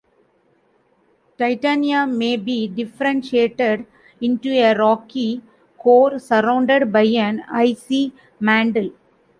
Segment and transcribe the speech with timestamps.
[1.37, 3.85] Titania may be differentiated
[4.19, 5.43] into a rocky
[5.77, 8.89] core surrounded by an icy mantle.